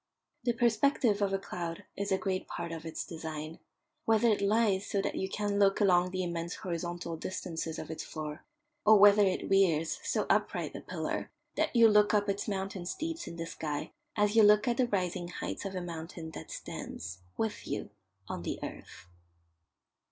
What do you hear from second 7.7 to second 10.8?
of its floor, or whether it rears so upright